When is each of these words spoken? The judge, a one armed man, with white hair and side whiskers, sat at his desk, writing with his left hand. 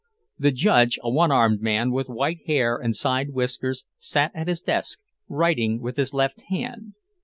The 0.39 0.49
judge, 0.49 0.97
a 1.03 1.11
one 1.11 1.31
armed 1.31 1.61
man, 1.61 1.91
with 1.91 2.09
white 2.09 2.39
hair 2.47 2.75
and 2.75 2.95
side 2.95 3.29
whiskers, 3.33 3.85
sat 3.99 4.31
at 4.33 4.47
his 4.47 4.59
desk, 4.61 4.97
writing 5.29 5.79
with 5.79 5.95
his 5.97 6.11
left 6.11 6.41
hand. 6.49 6.95